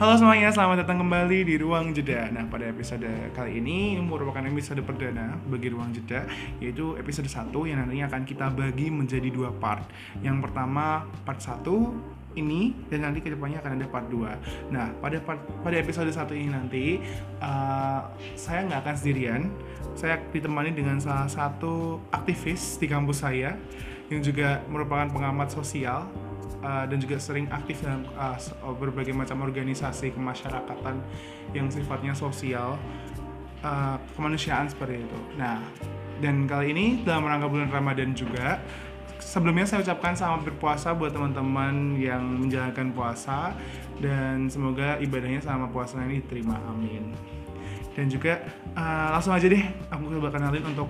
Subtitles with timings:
[0.00, 2.32] Halo semuanya, selamat datang kembali di Ruang Jeda.
[2.32, 3.04] Nah, pada episode
[3.36, 6.24] kali ini merupakan episode perdana bagi Ruang Jeda,
[6.56, 9.84] yaitu episode 1 yang nantinya akan kita bagi menjadi dua part.
[10.24, 15.20] Yang pertama, part 1 ini dan nanti ke depannya akan ada part 2 Nah, pada
[15.20, 16.84] part, pada episode 1 ini nanti
[17.44, 18.08] uh,
[18.40, 19.52] saya nggak akan sendirian.
[20.00, 23.52] Saya ditemani dengan salah satu aktivis di kampus saya
[24.08, 26.08] yang juga merupakan pengamat sosial
[26.60, 28.36] uh, dan juga sering aktif dalam uh,
[28.74, 31.00] berbagai macam organisasi kemasyarakatan
[31.56, 32.76] yang sifatnya sosial
[33.62, 35.18] uh, kemanusiaan seperti itu.
[35.38, 35.62] Nah,
[36.20, 38.60] dan kali ini dalam rangka bulan Ramadan juga
[39.20, 43.54] sebelumnya saya ucapkan selamat berpuasa buat teman-teman yang menjalankan puasa
[44.00, 47.12] dan semoga ibadahnya selama puasa ini diterima amin.
[47.94, 48.40] Dan juga
[48.74, 49.60] uh, langsung aja deh
[49.92, 50.88] aku coba kenalin untuk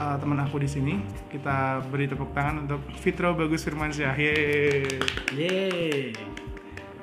[0.00, 0.94] uh, teman aku di sini.
[1.28, 4.16] Kita beri tepuk tangan untuk Fitro Bagus Firmansyah.
[4.16, 4.88] Yeay.
[5.36, 6.00] Yeay.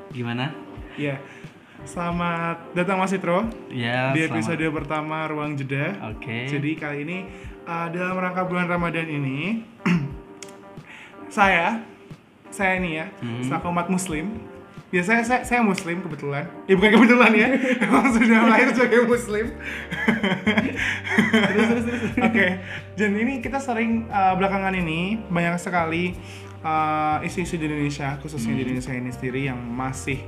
[0.09, 0.49] Gimana?
[0.97, 1.21] Ya.
[1.85, 3.45] Selamat datang Mas Fitro.
[3.69, 4.11] Ya.
[4.17, 4.75] Di episode selamat.
[4.81, 5.93] pertama Ruang Jeda.
[6.09, 6.25] Oke.
[6.25, 6.43] Okay.
[6.49, 7.17] Jadi kali ini
[7.69, 9.61] uh, dalam rangka bulan Ramadan ini
[11.37, 11.85] saya
[12.47, 13.43] saya ini ya, hmm.
[13.45, 14.56] selaku umat muslim
[14.87, 16.47] biasanya saya, saya muslim kebetulan.
[16.65, 17.47] Ya bukan kebetulan ya.
[17.83, 19.45] Emang sudah lahir sebagai muslim.
[22.17, 22.31] Oke.
[22.31, 22.49] Okay.
[22.95, 26.15] dan ini kita sering uh, belakangan ini banyak sekali
[26.63, 28.59] uh, isu-isu di Indonesia khususnya hmm.
[28.59, 30.19] di Indonesia ini sendiri yang masih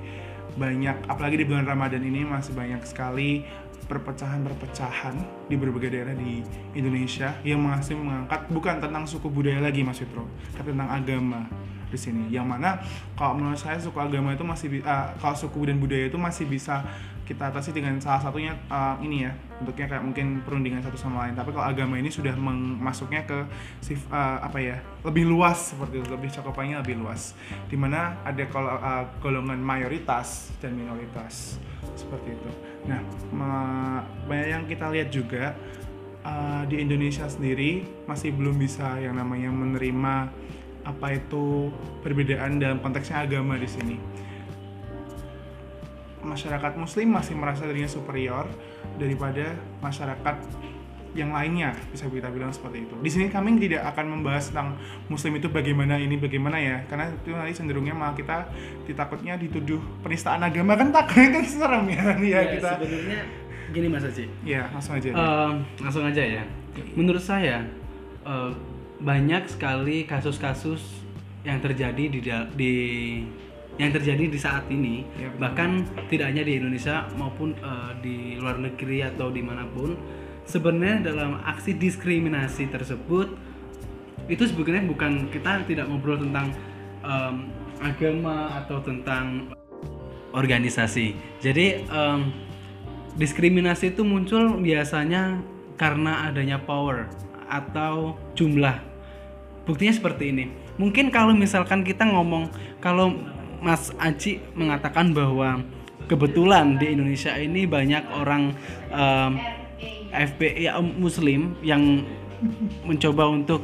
[0.59, 3.47] banyak apalagi di bulan Ramadan ini masih banyak sekali
[3.89, 6.45] perpecahan-perpecahan di berbagai daerah di
[6.77, 11.49] Indonesia yang masih mengangkat bukan tentang suku budaya lagi Mas Fitro, tapi tentang agama
[11.89, 12.29] di sini.
[12.29, 12.79] Yang mana
[13.17, 16.85] kalau menurut saya suku agama itu masih uh, kalau suku dan budaya itu masih bisa
[17.29, 21.37] kita atasi dengan salah satunya uh, ini ya bentuknya kayak mungkin perundingan satu sama lain.
[21.37, 22.33] Tapi kalau agama ini sudah
[22.81, 23.45] masuknya ke
[23.85, 27.37] sif, uh, apa ya lebih luas seperti itu lebih cakupannya lebih luas.
[27.69, 31.61] Di mana ada kalau uh, golongan mayoritas dan minoritas
[31.93, 32.49] seperti itu.
[32.89, 32.97] Nah
[34.25, 35.53] banyak yang kita lihat juga
[36.25, 40.15] uh, di Indonesia sendiri masih belum bisa yang namanya menerima
[40.89, 41.69] apa itu
[42.01, 43.95] perbedaan dalam konteksnya agama di sini.
[46.25, 48.49] Masyarakat Muslim masih merasa dirinya superior
[48.97, 50.35] daripada masyarakat
[51.17, 52.95] yang lainnya bisa kita bilang seperti itu.
[53.01, 54.77] Di sini kami tidak akan membahas tentang
[55.09, 58.45] Muslim itu bagaimana ini bagaimana ya, karena itu nanti cenderungnya malah kita
[58.85, 62.69] ditakutnya dituduh penistaan agama kan takutnya kan serem ya, ya, ya kita.
[62.77, 63.21] Sebenarnya
[63.73, 64.25] gini Mas Aji.
[64.45, 65.09] Ya langsung aja.
[65.13, 65.51] Uh,
[65.81, 66.43] langsung aja ya.
[66.93, 67.65] Menurut saya
[68.21, 68.53] uh,
[68.99, 70.83] banyak sekali kasus-kasus
[71.47, 72.19] yang terjadi di
[72.55, 72.73] di
[73.79, 75.07] yang terjadi di saat ini.
[75.15, 79.95] Ya, bahkan tidak hanya di Indonesia maupun uh, di luar negeri atau di mana pun
[80.43, 83.31] sebenarnya dalam aksi diskriminasi tersebut
[84.27, 86.51] itu sebenarnya bukan kita tidak ngobrol tentang
[87.01, 87.47] um,
[87.79, 89.55] agama atau tentang
[90.35, 91.15] organisasi.
[91.39, 92.29] Jadi um,
[93.15, 95.39] diskriminasi itu muncul biasanya
[95.79, 97.07] karena adanya power
[97.49, 98.88] atau jumlah
[99.69, 100.49] buktinya seperti ini.
[100.81, 102.49] Mungkin kalau misalkan kita ngomong
[102.81, 103.13] kalau
[103.61, 105.61] Mas Aji mengatakan bahwa
[106.09, 108.57] kebetulan di Indonesia ini banyak orang
[108.89, 109.37] um,
[110.09, 112.01] FPI ya, Muslim yang
[112.81, 113.61] mencoba untuk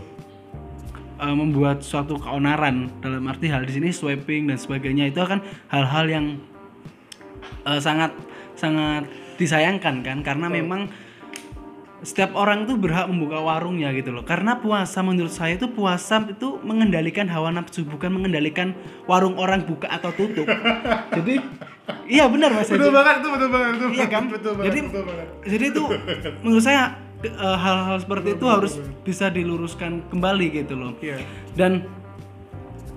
[1.17, 2.93] uh, membuat suatu keonaran.
[3.01, 5.09] Dalam arti hal di sini sweeping dan sebagainya.
[5.09, 5.41] Itu akan
[5.73, 6.25] hal-hal yang
[7.65, 8.13] uh, sangat
[8.53, 9.09] sangat
[9.41, 10.21] disayangkan kan?
[10.21, 10.87] Karena memang
[12.05, 16.61] setiap orang tuh berhak membuka warungnya gitu loh karena puasa menurut saya itu puasa itu
[16.61, 18.77] mengendalikan hawa nafsu bukan mengendalikan
[19.09, 20.45] warung orang buka atau tutup
[21.17, 21.41] jadi
[22.05, 25.03] iya benar mas betul banget itu betul banget itu iya kan betul banget, jadi betul
[25.09, 25.27] banget.
[25.49, 25.83] jadi itu
[26.45, 26.83] menurut saya
[27.25, 28.93] eh, hal-hal seperti betul, itu betul, harus betul.
[29.01, 31.17] bisa diluruskan kembali gitu loh yeah.
[31.57, 31.89] dan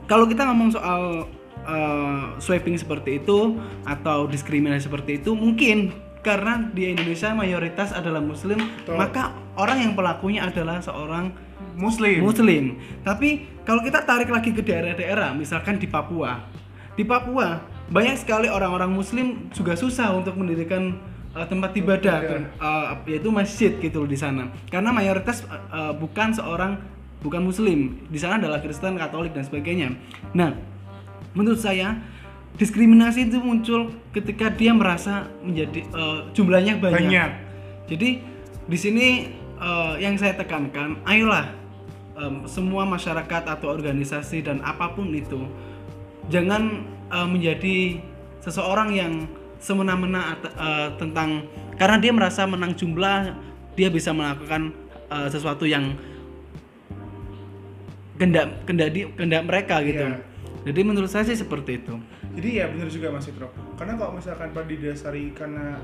[0.05, 1.29] kalau kita ngomong soal
[1.69, 5.93] uh, sweeping seperti itu atau diskriminasi seperti itu mungkin
[6.29, 9.01] karena di Indonesia mayoritas adalah muslim Betul.
[9.01, 11.33] maka orang yang pelakunya adalah seorang
[11.73, 12.21] muslim.
[12.21, 12.77] Muslim.
[13.01, 16.45] Tapi kalau kita tarik lagi ke daerah-daerah misalkan di Papua.
[16.93, 21.01] Di Papua banyak sekali orang-orang muslim juga susah untuk mendirikan
[21.33, 24.53] uh, tempat ibadah uh, yaitu masjid gitu loh di sana.
[24.69, 26.77] Karena mayoritas uh, bukan seorang
[27.25, 28.05] bukan muslim.
[28.13, 29.97] Di sana adalah Kristen Katolik dan sebagainya.
[30.37, 30.53] Nah
[31.33, 31.97] menurut saya
[32.59, 36.99] diskriminasi itu muncul ketika dia merasa menjadi uh, jumlahnya banyak.
[36.99, 37.31] banyak.
[37.87, 38.09] Jadi
[38.69, 39.07] di sini
[39.63, 41.55] uh, yang saya tekankan, ayolah
[42.19, 45.47] um, semua masyarakat atau organisasi dan apa pun itu
[46.29, 46.83] jangan
[47.15, 48.03] uh, menjadi
[48.43, 49.13] seseorang yang
[49.63, 51.47] semena-mena uh, tentang
[51.79, 53.35] karena dia merasa menang jumlah
[53.79, 54.75] dia bisa melakukan
[55.11, 55.95] uh, sesuatu yang
[58.19, 60.03] kendak kendak di kendak mereka gitu.
[60.03, 60.27] Yeah.
[60.67, 61.95] Jadi menurut saya sih seperti itu
[62.39, 65.83] jadi ya benar juga Mas Fitro karena kalau misalkan pada didasari karena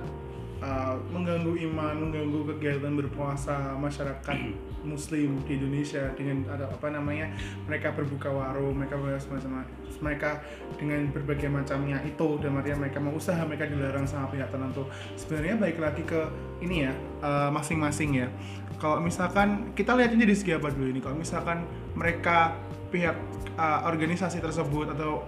[0.65, 4.39] uh, mengganggu iman, mengganggu kegiatan berpuasa masyarakat
[4.91, 7.33] Muslim di Indonesia dengan ada apa namanya
[7.65, 9.65] mereka berbuka warung, mereka semacam
[10.03, 10.45] mereka
[10.77, 14.85] dengan berbagai macamnya itu dan artinya mereka mau usaha mereka dilarang sama pihak tertentu.
[15.17, 16.21] Sebenarnya baik lagi ke
[16.61, 16.93] ini ya
[17.25, 18.29] uh, masing-masing uh, ya.
[18.77, 21.65] Kalau misalkan kita lihat ini di segi apa dulu ini, kalau misalkan
[21.97, 22.59] mereka
[22.93, 23.17] pihak
[23.57, 25.25] uh, organisasi tersebut atau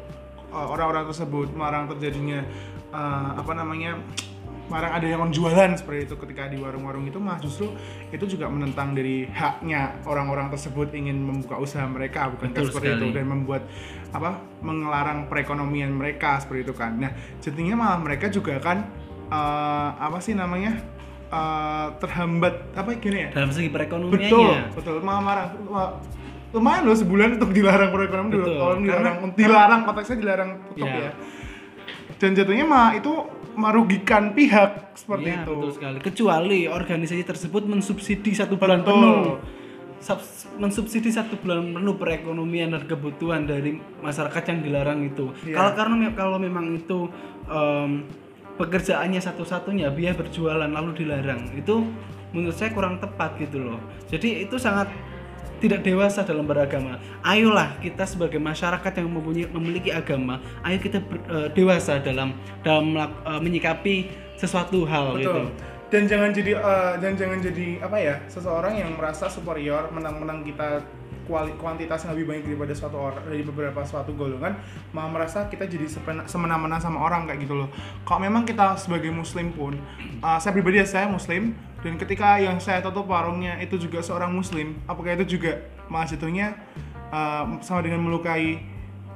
[0.52, 2.44] orang-orang tersebut melarang terjadinya
[2.92, 3.98] uh, apa namanya
[4.66, 7.70] marang ada yang jualan seperti itu ketika di warung-warung itu mah justru
[8.10, 12.98] itu juga menentang dari haknya orang-orang tersebut ingin membuka usaha mereka bukan seperti sekali.
[12.98, 13.62] itu dan membuat
[14.10, 16.98] apa mengelarang perekonomian mereka seperti itu kan.
[16.98, 18.90] Nah jadinya malah mereka juga kan
[19.30, 20.82] uh, apa sih namanya
[21.30, 23.38] uh, terhambat apa gini ya?
[23.38, 24.74] Dalam segi perekonomiannya.
[24.74, 24.98] Betul betul.
[25.06, 25.46] Malah marah
[26.54, 31.10] lumayan loh sebulan untuk dilarang perekonomian dulu kalau dilarang dilarang konteksnya dilarang tutup yeah.
[31.10, 31.12] ya
[32.16, 33.12] dan jatuhnya mah itu
[33.56, 35.54] merugikan pihak seperti ya, itu.
[35.56, 35.96] Betul sekali.
[36.04, 38.92] Kecuali organisasi tersebut mensubsidi satu bulan betul.
[38.92, 39.20] penuh,
[39.96, 40.20] Sub,
[40.60, 45.32] mensubsidi satu bulan penuh perekonomian dan kebutuhan dari masyarakat yang dilarang itu.
[45.48, 45.56] Ya.
[45.56, 47.08] Kalau karena kalau memang itu
[47.48, 48.04] um,
[48.60, 51.80] pekerjaannya satu-satunya biaya berjualan lalu dilarang, itu
[52.36, 53.80] menurut saya kurang tepat gitu loh.
[54.12, 54.92] Jadi itu sangat
[55.58, 57.00] tidak dewasa dalam beragama.
[57.24, 62.96] Ayolah kita sebagai masyarakat yang mempunyai memiliki agama, ayo kita ber, uh, dewasa dalam dalam
[62.96, 65.22] uh, menyikapi sesuatu hal Betul.
[65.22, 65.40] gitu.
[65.86, 70.82] Dan jangan jadi uh, dan jangan jadi apa ya seseorang yang merasa superior menang-menang kita
[71.30, 74.54] kuantitas yang lebih banyak daripada suatu orang dari beberapa suatu golongan
[74.94, 75.90] malah merasa kita jadi
[76.30, 77.68] semena-mena sama orang kayak gitu loh
[78.06, 79.74] kalau memang kita sebagai muslim pun
[80.22, 84.32] uh, saya pribadi ya saya muslim dan ketika yang saya tutup warungnya itu juga seorang
[84.32, 86.56] muslim apakah itu juga malah jatuhnya
[87.12, 88.62] uh, sama dengan melukai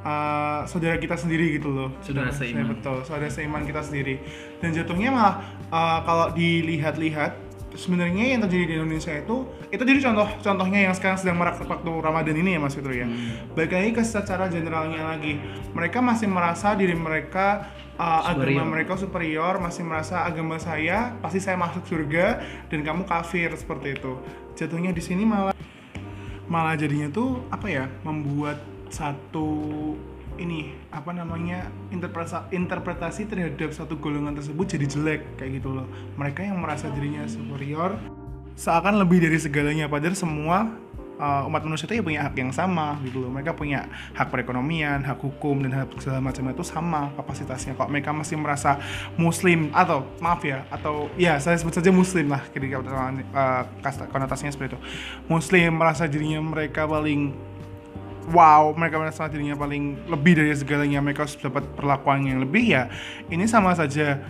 [0.05, 1.91] uh, saudara kita sendiri gitu loh?
[2.05, 2.77] Saudara seiman.
[2.77, 4.21] betul saudara seiman kita sendiri.
[4.61, 5.35] Dan jatuhnya malah
[5.73, 11.19] uh, kalau dilihat-lihat sebenarnya yang terjadi di Indonesia itu itu jadi contoh contohnya yang sekarang
[11.19, 13.07] sedang merak waktu Ramadan ini ya Mas Fitro ya.
[13.07, 13.55] Hmm.
[13.55, 15.39] Baik lagi ke secara generalnya lagi,
[15.71, 17.71] mereka masih merasa diri mereka
[18.01, 23.55] uh, agama mereka superior, masih merasa agama saya pasti saya masuk surga dan kamu kafir
[23.55, 24.19] seperti itu.
[24.59, 25.55] Jatuhnya di sini malah
[26.51, 28.59] malah jadinya tuh apa ya membuat
[28.91, 29.47] satu
[30.41, 35.87] ini apa namanya interpretasi interpretasi terhadap satu golongan tersebut jadi jelek kayak gitu loh.
[36.17, 38.01] Mereka yang merasa dirinya superior
[38.57, 39.87] seakan lebih dari segalanya.
[39.87, 40.73] Padahal semua
[41.21, 43.31] uh, umat manusia itu ya punya hak yang sama gitu loh.
[43.31, 47.77] Mereka punya hak perekonomian hak hukum dan hak segala macam itu sama kapasitasnya.
[47.77, 48.81] Kok mereka masih merasa
[49.21, 54.75] muslim atau maaf ya atau ya saya sebut saja muslim lah ketika uh, konotasinya seperti
[54.75, 54.81] itu.
[55.29, 57.50] Muslim merasa dirinya mereka paling
[58.29, 62.93] wow mereka merasa dirinya paling lebih dari segalanya mereka harus dapat perlakuan yang lebih ya
[63.33, 64.21] ini sama saja.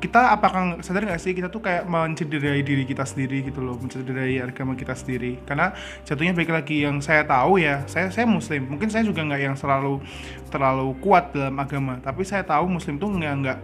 [0.00, 4.36] Kita apakah sadar nggak sih kita tuh kayak mencederai diri kita sendiri gitu loh mencederai
[4.36, 5.40] agama kita sendiri.
[5.48, 5.72] Karena
[6.04, 8.68] jatuhnya baik lagi yang saya tahu ya saya saya muslim.
[8.68, 10.04] Mungkin saya juga nggak yang selalu
[10.52, 11.96] terlalu kuat dalam agama.
[12.04, 13.58] Tapi saya tahu muslim tuh nggak nggak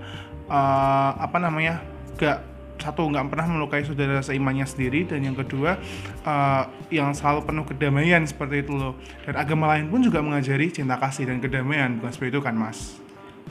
[0.49, 1.85] uh, apa namanya
[2.17, 2.50] nggak
[2.81, 5.05] satu nggak pernah melukai saudara seimannya sendiri.
[5.05, 5.77] Dan yang kedua
[6.25, 8.97] uh, yang selalu penuh kedamaian seperti itu loh.
[9.23, 12.01] Dan agama lain pun juga mengajari cinta kasih dan kedamaian.
[12.01, 12.99] Bukan seperti itu kan mas?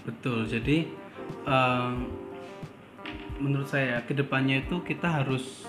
[0.04, 0.50] Betul.
[0.50, 0.90] Jadi
[1.46, 1.94] uh,
[3.40, 5.64] menurut saya ke depannya itu kita harus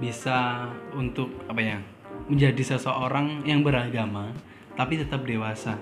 [0.00, 1.78] bisa untuk apa ya
[2.26, 4.32] menjadi seseorang yang beragama
[4.72, 5.76] tapi tetap dewasa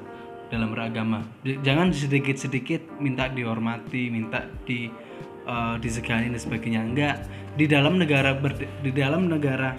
[0.50, 1.22] dalam beragama.
[1.46, 4.90] Jangan sedikit-sedikit minta dihormati minta di
[5.50, 6.80] uh, disegani dan sebagainya.
[6.86, 7.26] Enggak
[7.58, 8.38] di dalam negara
[8.80, 9.74] di dalam negara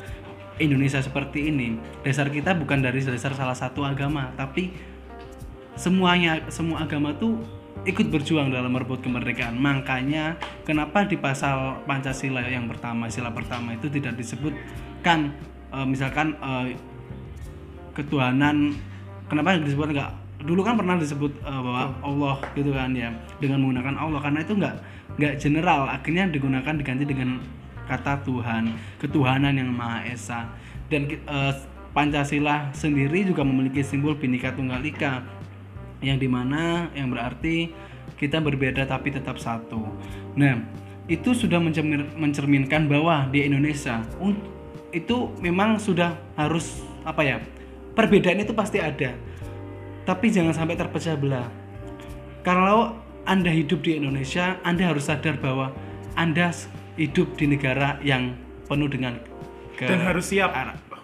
[0.60, 4.70] Indonesia seperti ini dasar kita bukan dari dasar salah satu agama tapi
[5.80, 7.40] semuanya semua agama tuh
[7.82, 9.58] ikut berjuang dalam merebut kemerdekaan.
[9.58, 10.38] Makanya
[10.68, 15.34] kenapa di pasal Pancasila yang pertama sila pertama itu tidak disebutkan
[15.74, 16.70] uh, misalkan uh,
[17.98, 18.78] ketuhanan
[19.25, 20.12] kenapa disebut enggak?
[20.42, 23.10] Dulu kan pernah disebut uh, bahwa Allah gitu kan ya
[23.42, 24.75] dengan menggunakan Allah karena itu enggak
[25.20, 27.41] nggak general akhirnya digunakan diganti dengan
[27.89, 30.48] kata Tuhan ketuhanan yang maha esa
[30.88, 31.51] dan uh,
[31.91, 35.20] Pancasila sendiri juga memiliki simbol Bhinneka Tunggal Ika
[36.00, 37.68] yang di mana yang berarti
[38.15, 39.91] kita berbeda tapi tetap satu.
[40.39, 40.63] Nah
[41.12, 41.60] itu sudah
[42.15, 44.00] mencerminkan bahwa di Indonesia
[44.96, 47.38] itu memang sudah harus apa ya
[47.91, 49.12] perbedaan itu pasti ada
[50.08, 51.50] tapi jangan sampai terpecah belah.
[52.41, 55.70] Kalau anda hidup di Indonesia, Anda harus sadar bahwa
[56.18, 56.50] Anda
[56.98, 58.34] hidup di negara yang
[58.66, 59.22] penuh dengan
[59.78, 60.51] ke dan harus siap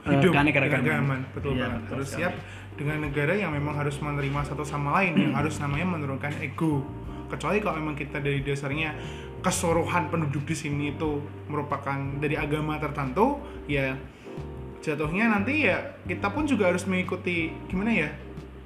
[0.07, 1.23] hidup keanekaragaman.
[1.35, 2.21] betul Iya, banget betul harus sekali.
[2.23, 2.33] siap
[2.77, 6.85] dengan negara yang memang harus menerima satu sama lain yang harus namanya menurunkan ego
[7.27, 8.93] kecuali kalau memang kita dari dasarnya
[9.41, 11.19] keseluruhan penduduk di sini itu
[11.49, 13.97] merupakan dari agama tertentu ya
[14.79, 18.09] jatuhnya nanti ya kita pun juga harus mengikuti gimana ya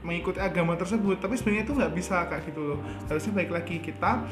[0.01, 1.21] mengikuti agama tersebut.
[1.21, 2.79] Tapi sebenarnya itu nggak bisa kayak gitu loh.
[3.07, 4.25] Harusnya baik lagi kita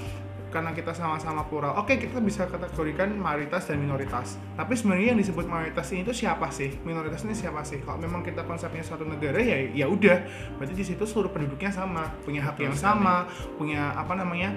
[0.49, 1.77] karena kita sama-sama plural.
[1.77, 4.37] Oke kita bisa kategorikan mayoritas dan minoritas.
[4.57, 6.73] Tapi sebenarnya yang disebut mayoritas ini itu siapa sih?
[6.83, 7.81] Minoritas ini siapa sih?
[7.85, 10.25] Kalau memang kita konsepnya suatu negara ya ya udah.
[10.57, 14.53] Berarti di situ seluruh penduduknya sama punya hak yang sama punya apa namanya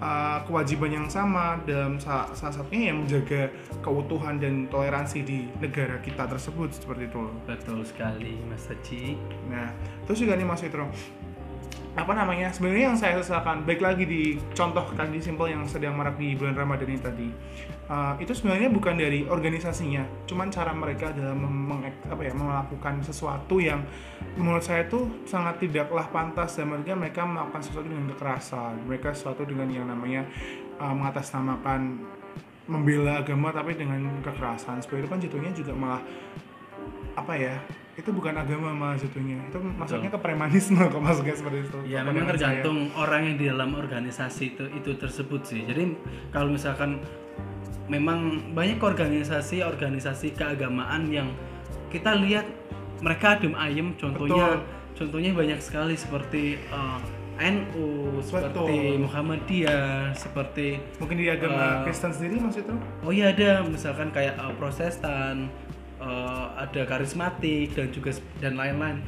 [0.00, 3.48] uh, kewajiban yang sama dalam sa- salah satunya yang menjaga
[3.80, 7.22] keutuhan dan toleransi di negara kita tersebut seperti itu.
[7.48, 9.16] Betul sekali Mas Haji.
[9.48, 9.72] Nah,
[10.04, 10.88] terus juga nih Mas Fitro,
[11.96, 12.52] apa namanya?
[12.52, 14.36] Sebenarnya yang saya sesalkan, baik lagi di
[15.24, 17.28] simpel yang sedang marak di bulan Ramadan ini tadi,
[17.88, 21.40] uh, itu sebenarnya bukan dari organisasinya, cuman cara mereka dalam
[22.12, 23.80] apa ya, melakukan sesuatu yang
[24.36, 29.48] menurut saya itu sangat tidaklah pantas dan mereka mereka melakukan sesuatu dengan kekerasan, mereka sesuatu
[29.48, 30.28] dengan yang namanya
[30.76, 32.04] uh, mengatasnamakan
[32.68, 34.84] membela agama tapi dengan kekerasan.
[34.84, 36.02] Seperti itu kan jatuhnya juga malah
[37.16, 37.56] apa ya
[37.96, 42.28] itu bukan agama malah jatuhnya itu masuknya ke premanisme kok masuknya seperti itu Ya memang
[42.28, 42.36] pandangan saya.
[42.36, 45.64] tergantung orang yang di dalam organisasi itu itu tersebut sih.
[45.64, 45.96] Jadi
[46.28, 47.00] kalau misalkan
[47.86, 48.18] memang
[48.52, 51.28] banyak organisasi-organisasi keagamaan yang
[51.88, 52.44] kita lihat
[52.98, 54.60] mereka adem ayem contohnya
[54.92, 56.98] contohnya banyak sekali seperti eh,
[57.36, 59.04] NU, seperti Betul.
[59.04, 64.36] Muhammadiyah, seperti mungkin di agama Eh, Kristen sendiri mas itu oh iya ada misalkan kayak
[64.36, 65.52] eh, Protestan,
[66.06, 69.02] eh, ada karismatik dan juga dan lain-lain.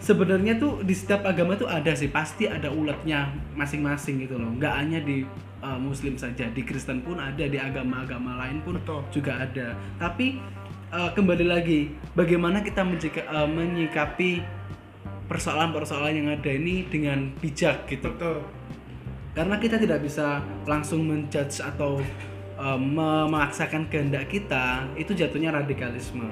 [0.00, 4.48] Sebenarnya tuh di setiap agama tuh ada sih pasti ada uletnya masing-masing gitu loh.
[4.56, 5.28] Nggak hanya di
[5.60, 9.04] eh, Muslim saja, di Kristen pun ada, di agama-agama lain pun Betul.
[9.12, 9.76] juga ada.
[10.00, 10.40] Tapi
[10.88, 14.60] eh, kembali lagi, bagaimana kita menjika- eh, menyikapi
[15.30, 18.42] persoalan-persoalan yang ada ini dengan bijak gitu betul
[19.30, 22.02] karena kita tidak bisa langsung menjudge atau
[22.60, 26.28] uh, memaksakan kehendak kita itu jatuhnya radikalisme.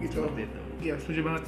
[0.00, 0.24] Gitu.
[0.24, 0.60] Seperti itu.
[0.80, 1.44] Iya setuju banget.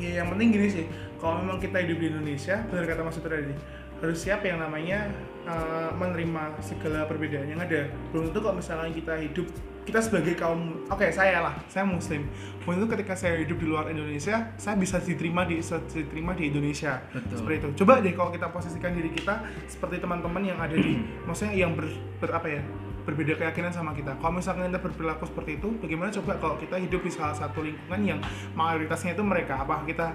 [0.00, 0.86] Ya yang penting gini sih
[1.20, 3.54] kalau memang kita hidup di Indonesia benar kata Mas Fitro tadi
[4.00, 5.12] harus siap yang namanya
[5.44, 7.92] uh, menerima segala perbedaan yang ada.
[8.10, 9.46] Belum tentu kalau misalnya kita hidup
[9.90, 12.30] kita sebagai kaum oke saya lah saya muslim
[12.62, 15.58] belum tentu ketika saya hidup di luar Indonesia saya bisa diterima di
[15.90, 17.42] diterima di Indonesia Betul.
[17.42, 21.58] seperti itu coba deh kalau kita posisikan diri kita seperti teman-teman yang ada di maksudnya
[21.58, 21.90] yang ber,
[22.22, 22.62] ber- apa ya
[23.00, 24.12] berbeda keyakinan sama kita.
[24.20, 28.00] Kalau misalkan kita berperilaku seperti itu, bagaimana coba kalau kita hidup di salah satu lingkungan
[28.04, 28.20] yang
[28.52, 29.56] mayoritasnya itu mereka?
[29.56, 30.12] Apakah kita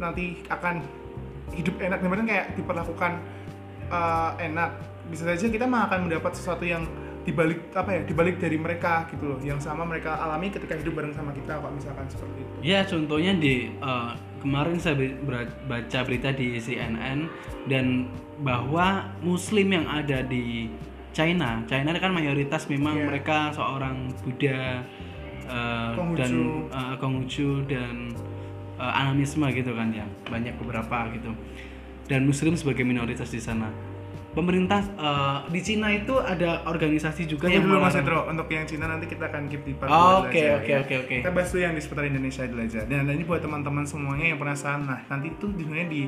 [0.00, 0.82] nanti akan
[1.52, 2.00] hidup enak?
[2.00, 3.12] Benar kayak diperlakukan
[3.92, 4.70] eh, enak.
[5.12, 6.88] Bisa saja kita malah akan mendapat sesuatu yang
[7.24, 11.16] dibalik apa ya dibalik dari mereka gitu loh yang sama mereka alami ketika hidup bareng
[11.16, 14.12] sama kita kalau misalkan seperti itu ya contohnya di uh,
[14.44, 14.96] kemarin saya
[15.64, 17.24] baca berita di CNN
[17.64, 18.12] dan
[18.44, 20.68] bahwa muslim yang ada di
[21.16, 23.06] China China kan mayoritas memang Iya.
[23.08, 24.84] mereka seorang Buddha
[25.48, 26.18] uh, Konghucu.
[26.20, 26.32] dan
[26.68, 28.12] uh, Konghucu dan
[28.76, 31.32] uh, animisme gitu kan ya banyak beberapa gitu
[32.04, 33.72] dan muslim sebagai minoritas di sana
[34.34, 38.66] pemerintah uh, di Cina itu ada organisasi juga Tunggu yang dulu Mas Edro, untuk yang
[38.66, 40.82] Cina nanti kita akan keep di part Oh, oke, oke, ya.
[40.82, 41.14] oke, oke.
[41.22, 42.82] Kita bahas dulu yang di seputar Indonesia dulu aja.
[42.84, 46.02] Dan ini buat teman-teman semuanya yang penasaran, nah nanti itu sebenarnya di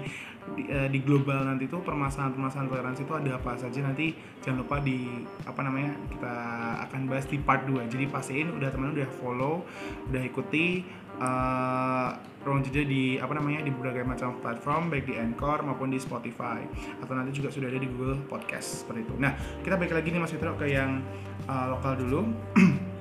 [0.55, 4.79] di, eh, di global nanti tuh permasalahan-permasalahan toleransi itu ada apa saja nanti jangan lupa
[4.79, 6.35] di apa namanya kita
[6.87, 9.67] akan bahas di part 2 jadi pastiin udah teman udah follow
[10.13, 10.87] udah ikuti
[11.17, 12.11] eh
[12.47, 16.63] ruang jeda di apa namanya di berbagai macam platform baik di Anchor maupun di Spotify
[17.03, 19.15] atau nanti juga sudah ada di Google Podcast seperti itu.
[19.19, 19.35] Nah
[19.67, 21.03] kita balik lagi nih Mas Fitro ke yang
[21.51, 22.23] eh, lokal dulu.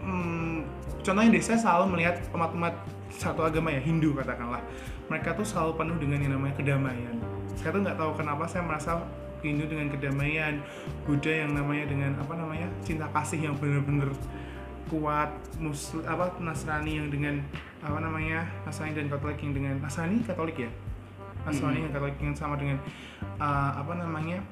[0.00, 0.64] Hmm,
[1.04, 2.72] contohnya deh saya selalu melihat umat-umat
[3.10, 4.62] satu agama ya Hindu katakanlah.
[5.10, 7.16] Mereka tuh selalu penuh dengan yang namanya kedamaian.
[7.58, 9.02] Saya tuh nggak tahu kenapa saya merasa
[9.40, 10.60] Hindu dengan kedamaian,
[11.08, 14.12] Buddha yang namanya dengan apa namanya cinta kasih yang bener-bener
[14.92, 17.40] kuat, Muslim apa Nasrani yang dengan
[17.80, 20.70] apa namanya Nasrani dan Katolik yang dengan Nasrani Katolik ya,
[21.48, 22.78] Nasrani yang Katolik yang sama dengan
[23.40, 24.44] uh, apa namanya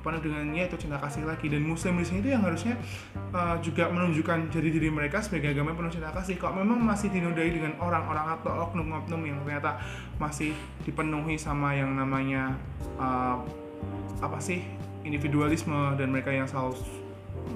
[0.00, 1.46] penuh dengannya itu cinta kasih lagi.
[1.48, 2.76] Dan muslim di sini itu yang harusnya
[3.32, 6.36] uh, juga menunjukkan jadi diri mereka sebagai agama penuh cinta kasih.
[6.40, 9.80] Kok memang masih dinodai dengan orang-orang atau oknum-oknum yang ternyata
[10.16, 10.52] masih
[10.84, 12.56] dipenuhi sama yang namanya
[12.96, 13.40] uh,
[14.20, 14.60] apa sih
[15.04, 16.76] individualisme dan mereka yang selalu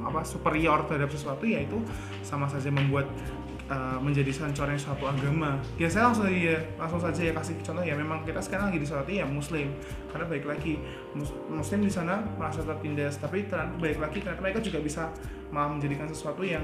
[0.01, 1.77] apa superior terhadap sesuatu ya itu
[2.25, 3.05] sama saja membuat
[3.67, 5.57] uh, menjadi sancornya suatu agama.
[5.77, 9.21] Ya saya langsung aja langsung saja ya kasih contoh ya memang kita sekarang lagi disolati
[9.21, 9.69] ya muslim
[10.09, 10.79] karena baik lagi
[11.13, 15.03] mus- muslim di sana merasa tertindas tapi ternyata baik lagi ternyata mereka juga bisa
[15.49, 16.63] malah menjadikan sesuatu yang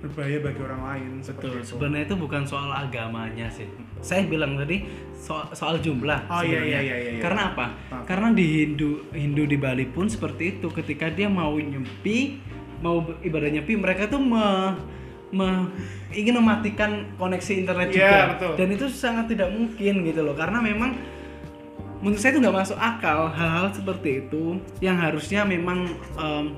[0.00, 1.76] berbahaya bagi orang lain betul itu.
[1.76, 3.68] sebenarnya itu bukan soal agamanya sih
[4.00, 6.80] saya bilang tadi soal, soal jumlah Oh, iya, sebenarnya.
[6.80, 7.20] iya, iya, iya.
[7.20, 8.04] karena apa Apa?
[8.08, 12.40] karena di Hindu Hindu di Bali pun seperti itu ketika dia mau nyepi
[12.80, 14.72] mau ibadah nyepi mereka tuh me,
[15.30, 15.70] me-
[16.10, 18.18] ingin mematikan koneksi internet Iya, juga.
[18.34, 18.52] betul.
[18.58, 20.98] dan itu sangat tidak mungkin gitu loh karena memang
[22.00, 25.84] menurut saya itu nggak masuk akal hal-hal seperti itu yang harusnya memang
[26.16, 26.56] em,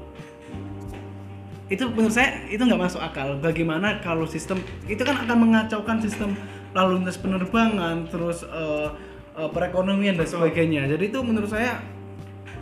[1.66, 3.40] itu menurut saya itu nggak masuk akal.
[3.40, 6.36] Bagaimana kalau sistem itu kan akan mengacaukan sistem
[6.76, 8.88] lalu lintas penerbangan terus eh,
[9.40, 10.84] eh, perekonomian dan sebagainya.
[10.84, 11.80] Jadi itu menurut saya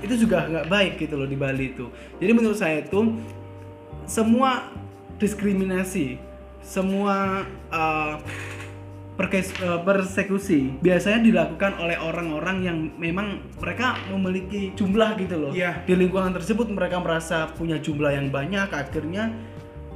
[0.00, 1.90] itu juga nggak baik gitu loh di Bali itu.
[2.22, 3.18] Jadi menurut saya itu
[4.06, 4.70] semua
[5.20, 6.18] diskriminasi.
[6.64, 7.44] Semua
[9.20, 15.52] perkes- eh, persekusi biasanya dilakukan oleh orang-orang yang memang mereka memiliki jumlah gitu loh.
[15.52, 15.84] Iya.
[15.84, 19.28] di lingkungan tersebut mereka merasa punya jumlah yang banyak akhirnya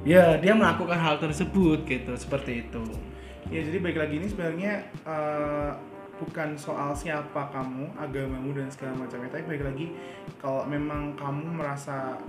[0.04, 2.84] ya dia melakukan hal tersebut gitu seperti itu.
[3.48, 4.72] Ya jadi baik lagi ini sebenarnya
[5.08, 5.70] eh,
[6.20, 9.86] bukan soal siapa kamu, agamamu dan segala macamnya, tapi baik lagi
[10.38, 12.20] kalau memang kamu merasa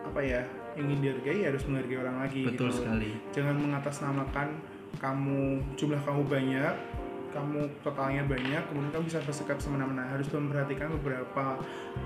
[0.00, 0.42] apa ya
[0.80, 2.42] ingin dihargai ya harus menghargai orang lagi.
[2.44, 2.78] betul gitu.
[2.80, 4.48] sekali Jangan mengatasnamakan
[4.96, 5.40] kamu
[5.74, 6.74] jumlah kamu banyak,
[7.30, 10.02] kamu totalnya banyak, kemudian kamu bisa bersikap semena-mena.
[10.04, 11.62] Harus memperhatikan beberapa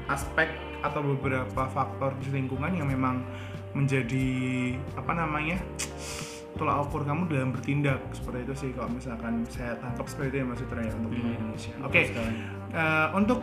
[0.07, 3.25] aspek atau beberapa faktor di lingkungan yang memang
[3.73, 4.27] menjadi
[4.95, 5.59] apa namanya
[6.55, 10.47] tolak ukur kamu dalam bertindak seperti itu sih kalau misalkan saya tangkap seperti itu ya
[10.47, 11.73] Mas Fitra ya untuk Hmm, Indonesia.
[11.75, 12.35] betul Oke, sekali.
[12.71, 13.39] eh, untuk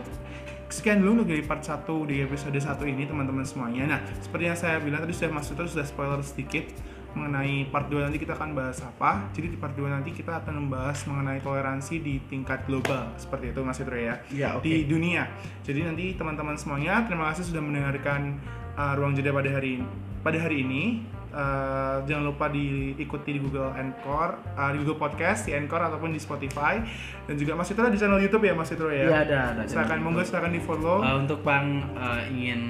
[0.72, 3.84] sekian dulu untuk dari part 1 di episode 1 ini teman-teman semuanya.
[3.96, 6.72] Nah, seperti yang saya bilang tadi sudah Mas Fitra sudah spoiler sedikit
[7.12, 9.28] mengenai part 2 nanti kita akan bahas apa.
[9.36, 13.60] Jadi di part 2 nanti kita akan membahas mengenai toleransi di tingkat global seperti itu
[13.68, 15.28] Mas Fitra ya ya oke di dunia.
[15.68, 18.40] Jadi nanti teman-teman semuanya terima kasih sudah mendengarkan
[18.80, 19.84] uh, ruang jeda pada hari
[20.24, 21.04] pada hari ini.
[21.32, 26.20] Uh, jangan lupa diikuti di Google Anchor, uh, di Google Podcast, di Anchor ataupun di
[26.20, 26.84] Spotify
[27.24, 29.08] dan juga Mas di channel YouTube ya Mas Fitra ya.
[29.08, 31.00] Iya ada ada Silakan monggo silakan di follow.
[31.00, 32.62] Eh, untuk Bang eh, ingin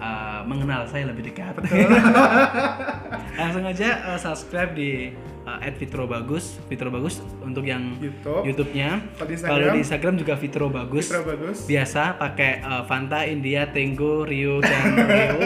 [0.00, 1.54] eh, mengenal saya lebih dekat
[3.40, 5.12] langsung aja eh, subscribe di
[5.62, 8.42] uh, @fitrobagus fitrobagus untuk yang YouTube.
[8.42, 9.72] YouTube-nya Kalau di Instagram?
[9.72, 11.56] di Instagram juga Fitro Bagus Fitra bagus.
[11.64, 15.40] biasa pakai uh, Fanta India Tenggo Rio dan Rio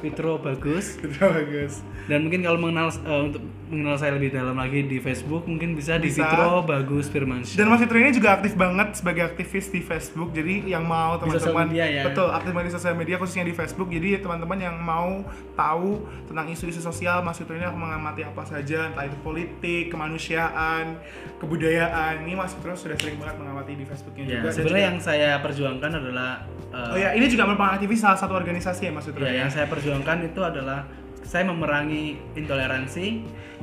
[0.00, 1.80] Fitro Bagus Fitra bagus.
[2.10, 5.96] dan mungkin kalau mengenal uh, untuk mengenal saya lebih dalam lagi di Facebook mungkin bisa,
[5.96, 6.28] di Bisa.
[6.28, 10.30] Fitro Bagus Firmansyah Dan Mas Fitra ini juga aktif banget sebagai aktivis di Facebook.
[10.30, 12.04] Jadi yang mau Di teman-teman ya.
[12.04, 13.88] betul aktif di sosial media khususnya di Facebook.
[13.88, 19.08] Jadi teman-teman yang mau tahu tentang isu-isu sosial, Mas Fitra ini mengamati apa saja, entah
[19.08, 21.00] itu politik, kemanusiaan,
[21.40, 22.22] kebudayaan.
[22.22, 24.48] Ini Mas Fitra sudah sering banget mengamati di Facebooknya ya juga.
[24.52, 26.30] Sebenarnya juga- yang saya perjuangkan adalah
[26.70, 29.38] uh, Oh ya, ini juga merupakan aktivis salah satu organisasi ya Mas Fitra Ya, ya.
[29.46, 30.84] yang saya perjuangkan itu adalah
[31.22, 33.06] saya memerangi intoleransi,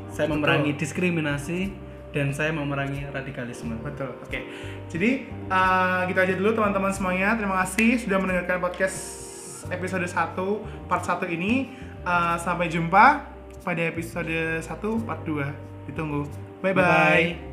[0.09, 1.69] saya memerangi diskriminasi,
[2.09, 3.77] dan saya memerangi radikalisme.
[3.81, 4.17] Betul.
[4.25, 4.45] Oke.
[4.89, 7.37] Jadi uh, gitu aja dulu teman-teman semuanya.
[7.37, 8.97] Terima kasih sudah mendengarkan podcast
[9.69, 11.69] episode 1 part 1 ini.
[12.01, 13.27] Uh, sampai jumpa
[13.61, 15.91] pada episode 1 part 2.
[15.91, 16.25] Ditunggu.
[16.59, 17.48] Bye bye.